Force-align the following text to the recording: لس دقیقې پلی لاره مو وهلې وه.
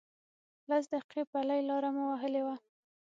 لس 0.69 0.83
دقیقې 0.93 1.23
پلی 1.31 1.59
لاره 1.69 1.89
مو 1.95 2.03
وهلې 2.11 2.41
وه. 2.45 2.55